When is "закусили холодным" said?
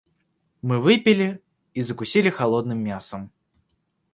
1.83-2.79